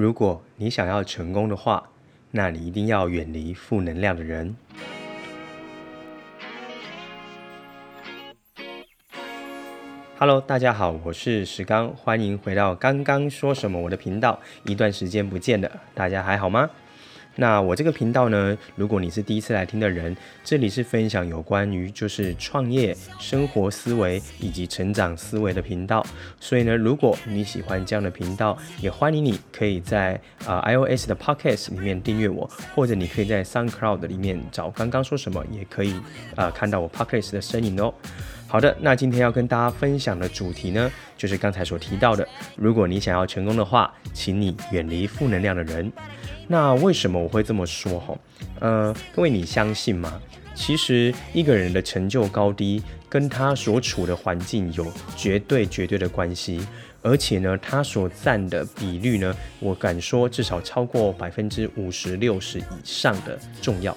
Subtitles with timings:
[0.00, 1.82] 如果你想要成功的话，
[2.30, 4.54] 那你一定要远离负能量的人。
[10.16, 14.38] Hello，大家好，我是石刚，欢迎回到刚刚说什么我的频道。
[14.66, 16.70] 一段时间不见了，大家还好吗？
[17.40, 26.04] 那我这个频道呢，如果你是第一次来听的人，这里是分享有关于就是创业、生活思维以及成长思维的频道。
[26.40, 35.94] 所以呢，如果你喜欢这样的频道，也欢迎你可以在啊、iOS 的 Podcast 里面订阅我，或者你可以在 SoundCloud 里面找刚刚说什么，也可以
[36.34, 37.94] 啊、看到我 Podcast 的身影哦。
[38.50, 42.26] 好的，那今天要跟大家分享的主题呢，就是刚才所提到的，
[42.56, 45.92] 如果你想要成功的话，请你远离负能量的人。
[46.46, 48.00] 那为什么我会这么说？
[48.00, 48.18] 哈，
[48.60, 50.18] 呃，各位你相信吗？
[50.54, 56.66] 其实一个人的成就高低，跟他所处的环境有绝对绝对的关系，
[57.02, 63.94] 而且呢，他所占的比率呢，我敢说至少超过百分之五十六十以上的重要。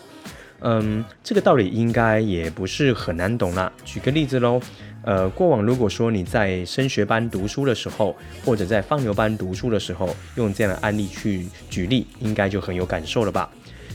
[0.61, 3.71] 嗯，这个道理应该也不是很难懂啦。
[3.83, 4.61] 举个例子喽，
[5.03, 13.49] 呃，过往如果说你在升学班读书的时候，或者在放牛班读书的时候，用这样的案例去举例，应该就很有感受了吧？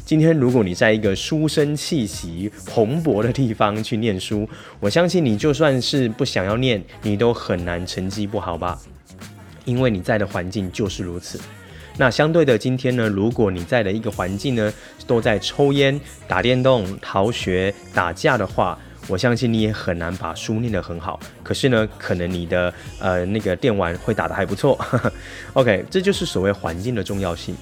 [0.04, 8.80] 今天如果你在一个书生气息蓬勃的地方去念书，我相信你就算是不想要念，你都很难成绩不好吧？
[9.64, 11.40] 因为你在的环境就是如此。
[11.98, 14.72] 那相对的，今天呢，如果你在的一个环境呢，
[15.06, 21.18] 都在抽烟、打电动、逃学、打架的话，我相信你也很难把书念得很好。
[21.42, 24.78] 可是呢，可能你的呃那个电玩会打得还不错。
[25.54, 27.56] OK，这就是所谓环境的重要性。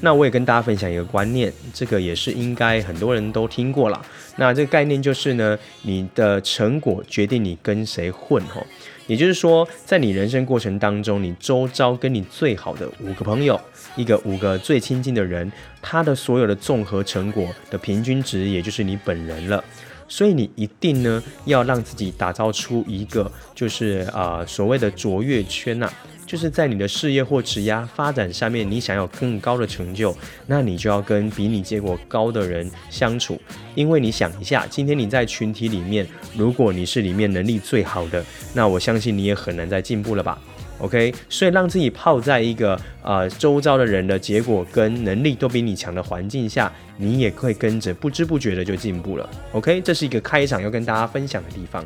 [0.00, 4.04] 那我也跟大家分享一个观念，这个也是应该很多人都听过了。
[4.36, 8.64] 那这个概念就是呢，你的成果决定你跟谁混吼。
[9.08, 13.58] 也就是说，在你人生过程当中，你周遭跟你最好的五个朋友，
[13.96, 19.64] 一个五个最亲近的人，他的所有的综合成果的平均值，也就是你本人了。
[20.08, 25.92] 所以你一定呢，要让自己打造出一个，就是啊、呃、所谓的卓越圈呐、
[26.26, 30.16] 就是在你的事业或职业发展上面，你想要更高的成就，
[30.46, 33.40] 那你就要跟比你结果高的人相处。
[33.74, 38.24] 因为你想一下，今天你在群体里面，如果你是里面能力最好的，
[38.54, 40.38] 那我相信你也很难再进步了吧
[40.78, 49.28] ？OK，所以让自己泡在一个呃周遭的人的结果跟能力都比你强的环境下，你也会跟着不知不觉的就进步了。
[49.52, 51.84] OK，这是一个开场要跟大家分享的地方。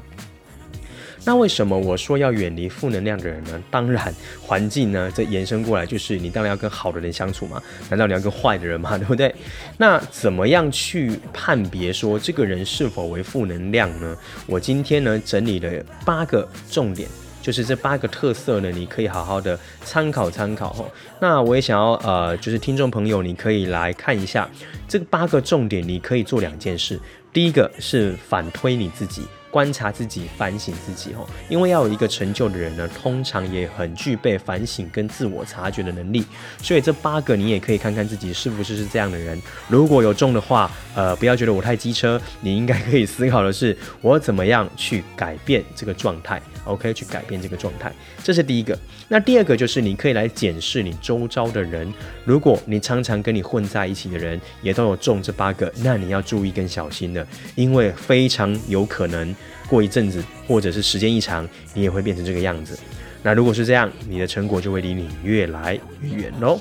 [1.25, 3.63] 那为什么我说要远离负能量的人呢？
[3.71, 4.13] 当然，
[4.45, 7.63] 环境呢，这延伸过来就是你当然要跟好的人相处嘛。
[7.89, 8.99] 难道你要跟坏的人吗？
[8.99, 9.33] 对不对？
[9.79, 14.17] 那怎么样去判别说这个人是否为负能量呢？
[14.47, 15.71] 我今天呢整理了
[16.05, 17.09] 八个重点，
[17.43, 20.91] 就是这八个特色呢，你可以好好的参考参考哦。
[21.21, 24.49] 那我也想要呃，就是听众朋友，你可以来看一下
[24.89, 26.99] 这八个重点，你可以做两件事。
[27.33, 29.27] 第一个是反推你自己。
[29.53, 36.25] 观察自己，反省自己，吼，因为要有一个成就的人呢，通常也很具备反省跟自我察觉的能力。
[36.63, 39.41] 所以这八个你也可以看看自己是不是是这样的人。
[39.69, 47.93] 如果有中的话，呃，不要觉得我太机车，你应该可以思考的是，我怎么样去改变这个状态？OK，去改变这个状态，
[48.25, 48.79] 这是第一个。
[49.09, 51.93] 那第二个就是你可以来检视你周遭的人，
[52.25, 59.35] 如果你常常跟你混在一起的人也都有中这八个，那你要注意跟小心了，因为非常有可能。
[59.69, 62.79] 过一阵子，或者是时间一长，你也会变成这个样子。
[63.23, 66.61] 那如果是这样，你的成果就会离你越来越远喽。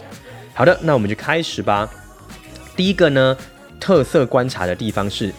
[0.53, 1.89] 好的，那我们就开始吧。
[2.75, 3.35] 第一个呢，
[3.79, 5.33] 特色观察的地方是，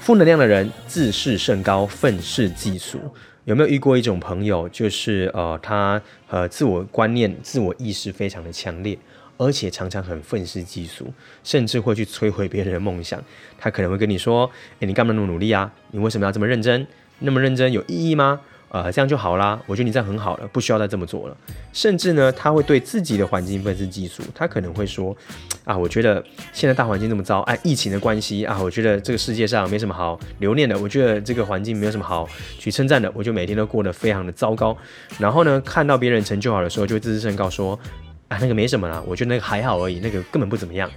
[0.00, 2.98] 负能量的人自视甚高，愤世嫉俗。
[3.44, 8.96] 有没有遇过一种朋友，就是呃，他呃自我观念、自我意识非常的强烈，
[9.40, 11.10] 而且常常很愤世嫉俗，
[11.42, 13.18] 甚至会去摧毁别人的梦想。
[13.58, 14.48] 他可能会跟你说
[14.80, 15.72] ：“诶，你干嘛那么努力啊？
[15.92, 16.86] 你为什么要这么认真？
[17.20, 18.38] 那么认真有意义吗？
[18.68, 19.58] 呃，这样就好啦。
[19.64, 21.36] 我觉得你这样很好了，不需要再这么做了。”
[21.72, 24.22] 甚至呢，他会对自己的环境愤世嫉俗。
[24.34, 25.16] 他可能会说
[25.64, 26.22] ：“啊，我觉得
[26.52, 30.78] 现在大环境这么糟，哎，疫情的关系啊，我觉得这个世界上没什么好留恋的。
[30.78, 32.28] 我觉得这个环境没有什么好
[32.58, 33.10] 去称赞的。
[33.14, 34.76] 我就每天都过得非常的糟糕。
[35.18, 37.80] 然后呢，看到别人成就好的时候，就会自视甚高说。”
[38.30, 40.88] 啊，那个没什么啦，我觉得那个还好而已，那个根本不怎么样。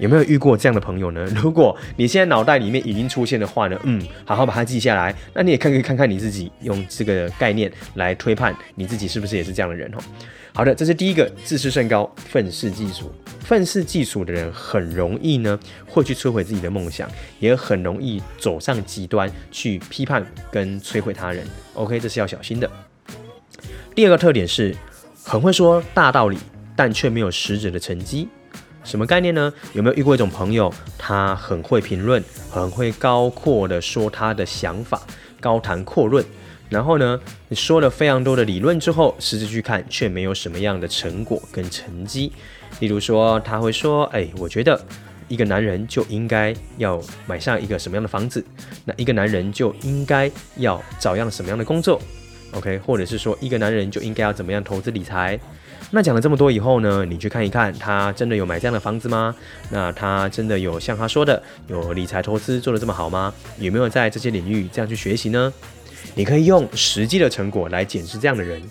[0.00, 1.24] 有没有遇过这样的朋友呢？
[1.40, 5.14] 如果你现在脑袋里面已经出现的话呢，嗯，好好把它记下来。
[5.32, 9.98] 那你也可以看看你自己，用这个概念来推判你自己是不是也是这样的人哦。
[10.54, 13.12] 好的，这是第一个，自视甚高，愤世嫉俗。
[13.38, 15.56] 愤世嫉俗的人很容易呢，
[15.86, 17.08] 会去摧毁自己的梦想，
[17.38, 21.46] 也很容易走上极端去批判跟摧毁他人。
[21.74, 22.68] OK，这是要小心的。
[23.94, 24.74] 第二个特点是
[25.22, 26.38] 很会说大道理。
[26.76, 28.28] 但却没有实质的成绩。
[28.84, 29.52] 什么概念呢？
[29.74, 35.00] 有没有遇过一种朋友，他很会评论，很会高阔的说他的想法，
[35.40, 36.24] 高谈阔论。
[36.68, 42.32] 然后呢，你说了非常多的理论之后，实质去看却没有什么样的成果跟成绩。
[42.80, 44.82] 例如说，他会说：“哎，我觉得
[45.28, 48.44] 一个男人就应该要买上一个什么样的房子，
[48.84, 52.00] 那一个男人就应该要找样什么样的工作
[52.52, 52.78] ，OK？
[52.78, 55.38] 或者是说，一个男人就应该要怎么样投资理财。”
[55.94, 59.34] 那讲了这么多以后呢，你去看一看，他真的有买这样的房子吗？
[59.70, 63.34] 那他真的有像他说的有理财投资做得这么好吗？
[63.58, 65.52] 有没有在这些领域这样去学习呢？
[66.14, 68.62] 你可以用实际的成果来检视这样的人。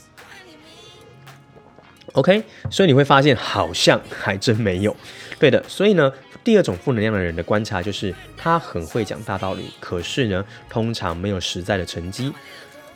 [2.13, 4.95] OK，所以你会发现好像还真没有。
[5.37, 6.11] 对的，所以呢，
[6.43, 12.33] 第二种负能量的人的观察就是他很会讲大道理，可是呢，通常没有实在的成绩。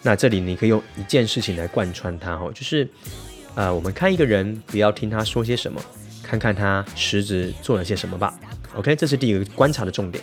[0.06, 2.88] 那这里你可以用一件事情来贯穿他哦，就是。
[3.58, 5.82] 呃，我们看一个人，不要听他说些什么，
[6.22, 8.38] 看看他实质做了些什么吧。
[8.76, 10.22] OK，这是第一个观察的重点。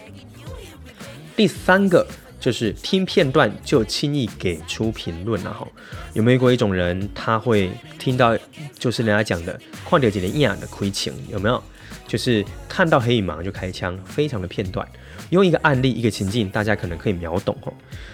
[1.34, 2.06] 第三个
[2.38, 5.66] 就是听片段就轻易给出评论了哈。
[6.12, 8.36] 有没有过一种人，他会听到
[8.78, 9.58] 就是人家讲的
[9.88, 11.62] “看到一个影的亏情”，有没有？
[12.06, 14.86] 就是看到黑影马上就开枪，非常的片段。
[15.32, 17.72] 用一个案例、一个情境，大家可能可以秒懂哦。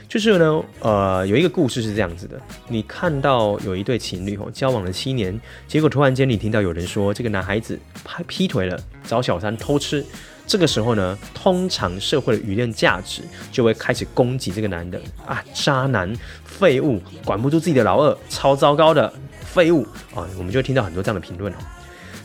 [0.08, 10.04] 就是呢，呃，有一个故事是这样子的：你看到有一对情侣哦，交往了七年，结果突然间你听到有人说这个男孩子拍劈腿了，找小三偷吃。
[10.46, 16.10] 这个时候呢，通常社会的舆论价值就会开始攻击这个男的啊，渣男、
[16.44, 19.82] 废物，管不住自己的老二，超糟糕的废物
[20.14, 21.56] 啊，我们就会听到很多这样的评论哦。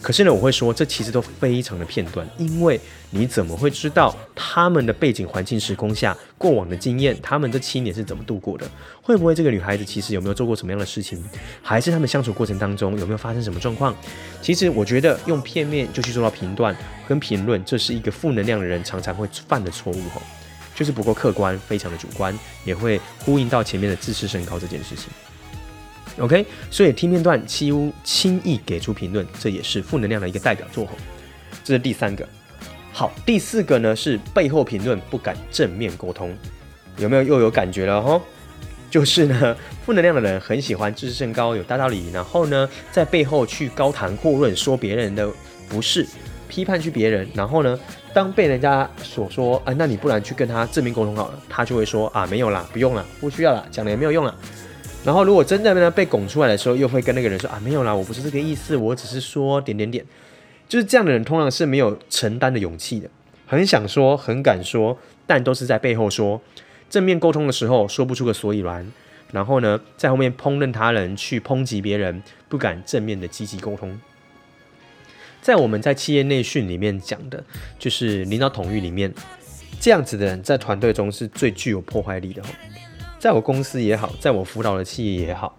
[0.03, 2.77] 可是呢，我会说，这其实都非常的片段，因为
[3.09, 8.69] 你怎么会知道他们的背景环境时空下过往的经验，他们这七年是怎么度过的？
[9.01, 11.23] 会不会这个女孩子其实有没有做过什么样的事情？
[11.61, 13.95] 还是他们相处过程当中有没有发生什么状况？
[14.41, 16.75] 其实我觉得用片面就去做到评断
[17.07, 20.21] 跟评论，这是一个负能量的人常常会犯的错误吼，
[20.75, 25.05] 就是不够客观，非常的主观，也会呼应到前面的自视甚高这件事情。
[26.19, 30.87] OK，所以听片段几乎轻易给出评论，这也是负能量的一个代表作。
[31.63, 32.27] 这是第三个。
[32.91, 36.35] 好，第四个呢是背后评论，不敢正面沟通，
[36.97, 38.21] 有没有又有感觉了吼？
[38.91, 45.27] 就是呢，负能量的人很喜欢自视甚高，有大道理，然后呢在背后去高谈阔论，说别人的
[45.67, 46.05] 不是，
[46.47, 47.79] 批判去别人，然后呢
[48.13, 54.35] 当被人家所说啊，那你不然去跟他正面沟通好了，他就会说啊没有啦，不用啦，不需要啦，讲了也没有用啦。
[55.05, 60.05] 然后，如果真的呢被拱出来的时候，又会跟那个人说啊，没有啦，我不是这个意思，我只是说点点点，
[60.69, 63.09] 就是这样的人，通常是没有承担的勇气的，
[63.45, 64.97] 很想说，很敢说，
[65.27, 66.41] 但都是在背后说。
[66.89, 68.89] 正面沟通的时候说不出个所以然，
[69.31, 73.99] 然后呢，在后面烹饪他人，去抨击别人，不敢正面的积极沟通。
[75.41, 77.43] 在我们在企业内训里面讲的，
[77.77, 79.13] 就是领导统御里面，
[79.81, 82.41] 这样子的人在团队中是最具有破坏力的。
[83.23, 85.57] 在我公司也好，在我辅导的企业也好，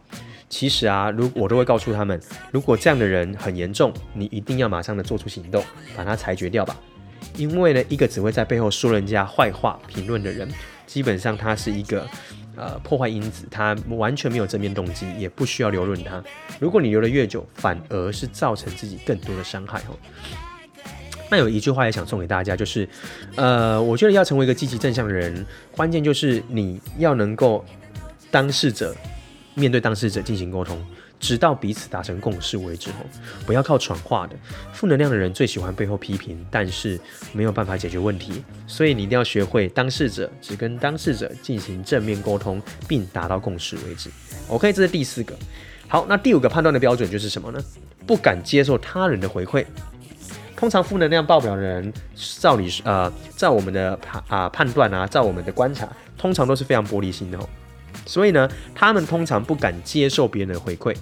[0.50, 2.20] 其实啊，如我都会告诉他们，
[2.52, 5.64] 如果这样的人很严重，你一定要马上的做出行动，
[5.96, 6.76] 把他裁决掉吧。
[7.38, 10.46] 因为呢，一个只会在背后说人家坏话、评论的人，
[10.86, 12.06] 基本上他是一个
[12.54, 16.22] 呃破坏因子，他完全没有正面动机，也不需要留论他。
[16.60, 19.96] 如果你留得越久，反而是造成自己更多的伤害哦。
[21.34, 22.88] 那有一句话也想送给大家，就是，
[23.34, 27.64] 呃，我觉得要成为一个积极正向的人，关键就是你要能够
[28.30, 28.94] 当事者
[29.54, 30.80] 面对当事者进行沟通，
[31.18, 32.88] 直到彼此达成共识为止。
[33.44, 34.36] 不要靠传话的。
[34.72, 37.00] 负能量的人最喜欢背后批评，但是
[37.32, 38.44] 没有办法解决问题。
[38.68, 44.08] 所以你一定要学会当事者只跟当事者进行正面沟通，并达到共识为止。
[44.46, 45.34] OK，这是第四个。
[45.88, 47.60] 好，那第五个判断的标准就是什么呢？
[48.06, 49.64] 不敢接受他人的回馈。
[50.56, 51.92] 通常负能量爆表的人，
[52.38, 57.48] 照理呃，照我们的判啊判断啊，照我们的观察，通常都是非常玻璃心的哦。
[58.06, 60.94] 所以呢，他们通常不敢接受别人的回馈。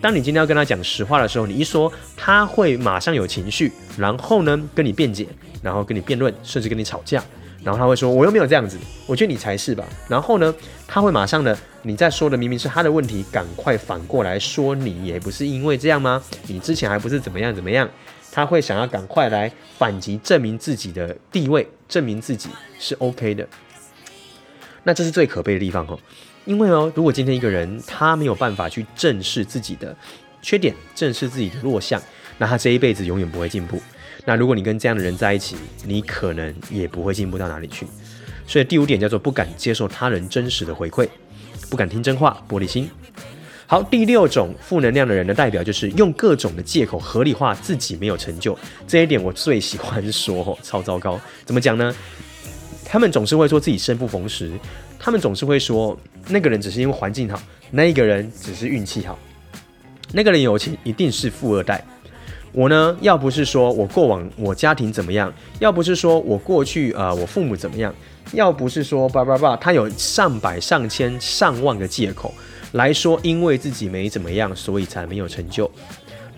[0.00, 5.26] 当你今天要跟他讲实话的时候，你一说，他会马上有情绪，然后呢跟你辩解，
[5.62, 7.22] 然后跟你辩论，甚至跟你吵架。
[7.64, 8.78] 然后他会说：“我又没有这样子，
[9.08, 10.54] 我觉得你才是吧。”然后呢，
[10.86, 16.22] 他会马上的，你在说的明明是他的问题，赶快反过来说，你也不是因为这样吗？
[16.46, 17.88] 你之前还不是怎么样怎么样？
[18.36, 23.48] 他会想要赶快来反击，证明自己的地位，证明自己是 OK 的。
[24.82, 25.98] 那这是最可悲的地方哦，
[26.44, 29.96] 因为哦，如果今天一个人他没有办法去正视自己的
[30.42, 31.98] 缺点，正视自己的弱项，
[32.36, 33.80] 那他这一辈子永远不会进步。
[34.26, 37.86] 那如果你跟这样的人在一起，你可能也不会进步到哪里去。
[38.46, 41.08] 所以第五点叫做不敢接受他人真实的回馈，
[41.70, 42.90] 不敢听真话，玻璃心。
[43.68, 48.56] 好，第六种负能量的人的代表就是用各种的借口合理化自己没有成就，
[48.86, 51.20] 这一点我最喜欢说哦，超糟糕。
[51.44, 51.92] 怎么讲呢？
[52.84, 54.52] 他们总是会说自己生不逢时，
[55.00, 57.42] 他们总是会说那个人只是因为环境好，
[57.72, 59.18] 那个人只是运气好，
[60.12, 61.84] 那个人有钱一定是富二代。
[62.52, 67.92] 我呢，要不是说我过往我家庭怎么样，要不是说我过去呃我父母怎么样，
[68.32, 72.32] 要不是说叭叭叭，他有上百上千上万个借口。
[72.72, 75.70] 来说，因为自己没怎么样，所以才没有成就。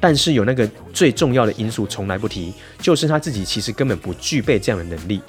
[0.00, 5.20] 但是有那个最重要的因素从来不提，就是他自己其实根本不具备这样的能力。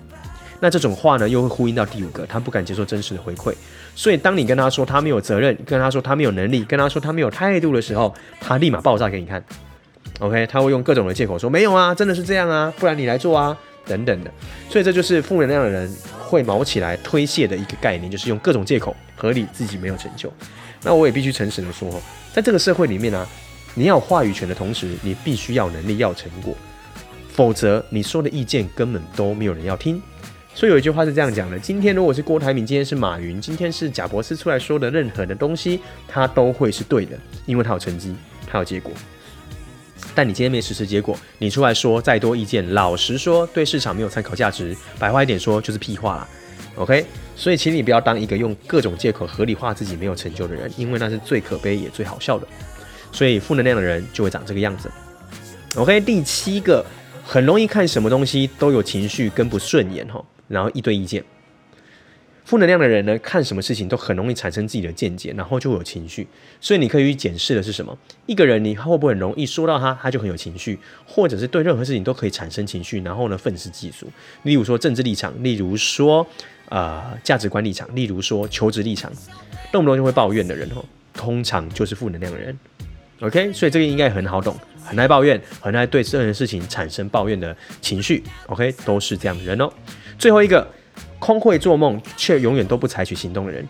[0.60, 3.54] 那这种话呢，又会呼应到第五个，他不敢接受真实的回馈。
[3.96, 9.44] 所以当你跟他说他没有责任，跟他说他没有能力，跟他说他没有态度的时候，他立马爆炸给你看。
[10.20, 14.30] OK，他会用各种的借口说没有啊，真的是这样啊，不然你来做啊，等等的。
[14.70, 15.90] 所以这就是负能量的人
[16.30, 20.32] 会毛起来推卸的一个概念，就是用各种借口合理自己没有成就。
[20.84, 22.00] 那我也必须诚实的说，
[22.32, 23.28] 在这个社会里面呢、
[23.74, 26.56] 你要有话语权的同时，你必须要能力，要成果，
[27.34, 30.00] 否则你说的意见根本都没有人要听。
[30.54, 38.16] 所以有一句话是这样讲的：今天如果是郭台铭，今天是马云，今天是贾博士出来说的任何的东西，他都会是对的，因为他有成绩，
[38.48, 38.92] 他有结果。
[40.20, 46.28] 但你今天没实施结果，你出来说再多意见，老实说，对市场没有参考价值，白话一点说就是屁话啦。
[46.76, 47.06] OK。
[47.38, 52.46] 所以，请你不要当一个用各种借口合理化自己没有成就的人，因为那是最可悲也最好笑的。
[53.14, 54.92] 所以，负能量的人就会长这个样子。
[55.78, 56.86] OK，第七个，
[57.24, 61.24] 很容易看什么东西都有情绪跟不顺眼哈，然后一堆意见。
[62.50, 66.26] 负能量的人呢，看什么事情都很容易产生自己的见解，然后就会有情绪。
[66.60, 67.96] 所以你可以去检视的是什么？
[68.26, 74.08] 一个人你会不会很容易说到他，他就很有情绪，或者是对任何事情都可以产生情绪，然后呢愤世嫉俗。
[74.42, 76.26] 例如说政治立场，例如说
[76.70, 79.12] 呃价值观立场，例如说求职立场，
[79.72, 82.58] 动不动就会抱怨的人哦，通常就是负能量的人。
[83.20, 88.24] OK，所以这个应该很好懂，很爱抱怨，很爱对任何事情产生抱怨的情绪。
[88.48, 89.72] OK，都是这样的人哦。
[90.18, 90.68] 最后一个。
[91.20, 93.68] 空会做梦，却永远都不采取行动的人，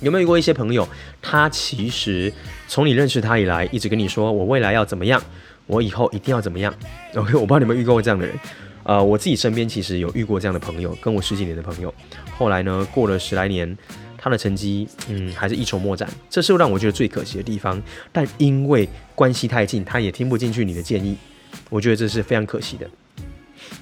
[0.00, 0.86] 有没有遇过一些朋友？
[1.22, 2.32] 他其实
[2.68, 5.22] 从你认识他以来，一直跟你说：“我未来要怎么样，
[5.66, 6.74] 我以后一定要怎么样。”
[7.14, 8.38] OK， 我不知道你们遇过这样的人。
[8.82, 11.92] 呃，我自己身边其实有遇过这样的朋友，跟我十几年的朋友，
[12.36, 13.76] 后来呢，过了十来年，
[14.16, 16.08] 他的成绩，嗯，还是一筹莫展。
[16.30, 17.82] 这是让我觉得最可惜的地方。
[18.12, 21.16] 但因为关系太近，他也听不进去你的建议，
[21.68, 22.88] 我觉得这是非常可惜的。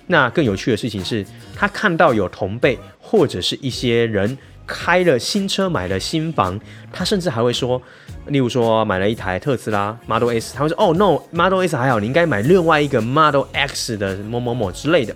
[0.06, 6.58] 那更有趣的事情是，他看到有同辈或者是一些人开了新车、买了新房，
[6.92, 7.80] 他甚至还会说，
[8.26, 15.14] 例如说买了一台特斯拉 Model S，他会说：“哦，no，Model S 还好，你应该买另外一个 Model X 的某某某之类的。”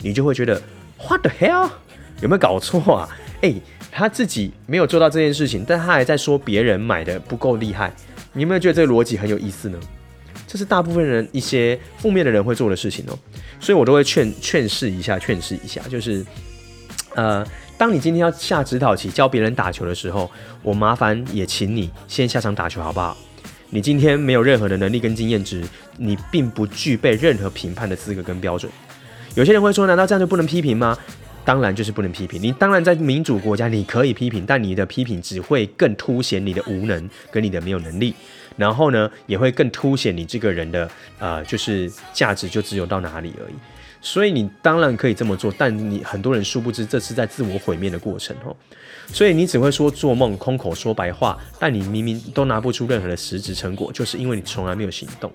[0.00, 0.60] 你就会觉得
[1.06, 1.70] What the hell？
[2.20, 3.08] 有没有搞错啊？
[3.42, 3.60] 诶，
[3.90, 7.92] 他自己没有做到这件事情，但他还在说别人买的不够厉害。
[8.32, 9.78] 你有没有觉得这个逻辑很有意思呢？
[10.46, 13.18] 这是大部分人一些负面的人会做的事情哦，
[13.62, 16.26] 所以我都会劝劝示一下，劝示一下，就是，
[17.14, 17.46] 呃，
[17.78, 20.28] 当你今天要下指导棋教别人打球的时候，
[20.62, 23.16] 我麻烦也请你先下场打球好不好？
[23.70, 25.62] 你今天没有任何的能力跟经验值，
[25.96, 28.70] 你并不具备任何评判的资格跟标准。
[29.36, 30.98] 有些人会说，难道这样就不能批评吗？
[31.44, 32.40] 当然就是不能批评。
[32.42, 38.14] 你当然在民主国家你可以批评，但你的批评只会更凸显你的无能跟你的没有能力。
[38.56, 43.54] 然后呢，也会更凸显你这个人的呃，就是价值就只有到哪里而已。
[44.04, 48.54] 所以你当然可以这么做，但你很多人殊不知这是在自我毁灭的过程哦。
[49.12, 55.30] 所以你只会说做梦，空口说白话，但你明明都拿不出任何的实质成果，就是因为你从来没有行动。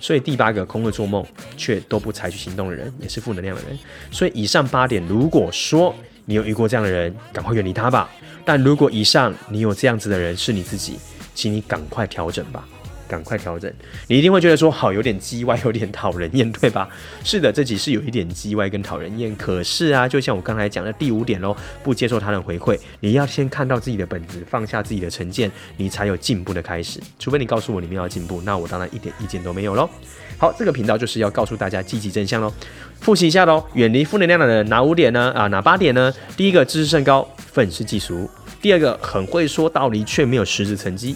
[0.00, 1.24] 所以第八个，空会做梦
[1.56, 3.76] 却都不采取行动的人，也是负能量的人。
[4.12, 5.92] 所以以上八点，如果说
[6.24, 8.08] 你有遇过这样的人，赶快远离他吧。
[8.44, 10.98] 但如果以上你有这样子的人是你自己，
[11.34, 12.66] 请你赶快调整吧，
[13.08, 13.72] 赶快调整。
[14.06, 16.88] 你一定会觉得说，好，有点叽歪，有点讨人厌，对吧？
[17.24, 19.34] 是的，这集是有一点叽歪跟讨人厌。
[19.36, 27.00] 可是啊，就像我刚才讲的第五点喽，不接受他人回馈，你要先看到自己的本质，放下自己的成见，你才有进步的开始。
[27.18, 29.88] 除非你告诉我你们要进步，那我当然一点意见都没有喽。
[30.36, 32.52] 好，这个频道就是要告诉大家积极正向喽。
[33.00, 35.30] 复习一下喽，远离负能量的人哪五点呢？
[35.32, 36.12] 啊，哪八点呢？
[36.36, 38.28] 第一个，知识甚高，愤世嫉俗。
[38.64, 41.14] 第二个，很会说道理却没有实质成绩；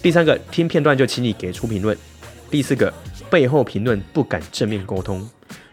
[0.00, 1.92] 第三个，听片段就请你给出评论；
[2.48, 2.94] 第四个，
[3.28, 5.20] 背后评论不敢正面沟通；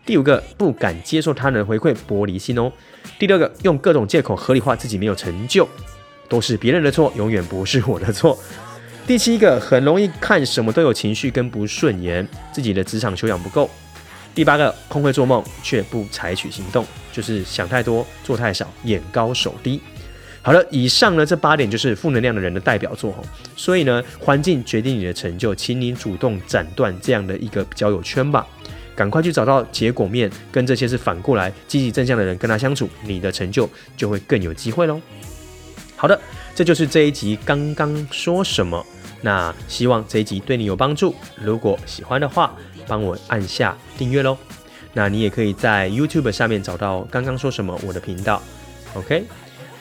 [0.04, 2.72] 第五个，不敢接受他人回馈，玻璃心哦；
[3.20, 5.70] 第六个，用各种借口合理化自己没有成就，
[6.28, 8.36] 都是别人的错，永远不是我的错；
[9.06, 13.70] 第七个，很容易看什么都有情绪跟不顺眼，自己的职场修养不够；
[14.34, 19.80] 第八个，空会做梦却不采取行动，就是想太多，做太少，眼高手低。
[20.44, 23.24] 好了，以上呢这八点就是负能量的人的代表作哦。
[23.56, 28.48] 所以呢，环境决定你的成就，请你主动斩断这样的一个交友圈吧。
[28.96, 35.00] 赶快去找到结果面，跟这些是反过来积极正向的人跟他相处，你的成就就会更有机会喽。
[35.96, 36.20] 好的，
[36.54, 38.84] 这就是这一集刚刚说什么。
[39.22, 41.16] 那希望这一集对你有帮助。
[41.36, 42.56] 如果喜欢的话，
[42.88, 44.36] 帮我按下订阅喽。
[44.94, 48.42] 那你也可以在 YouTube 下面找到刚刚说什么我的频道。
[48.96, 49.24] OK。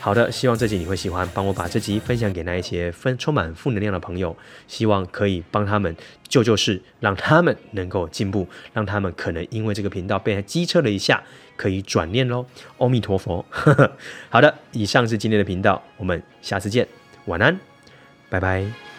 [0.01, 4.35] 好的，希望这集你会喜欢，帮我把这集分享给那一些分充满负能量的朋友，
[4.67, 5.95] 希望可以帮他们
[6.27, 11.23] 救救世，让他们能够进步，让他们可能因为这个频道被他机车了一下，
[11.55, 12.47] 可以转念喽。
[12.79, 13.45] 阿弥陀佛。
[14.31, 16.89] 好的，以上是今天的频道，我们下次见，
[17.27, 17.61] 晚安，
[18.31, 18.90] 拜拜。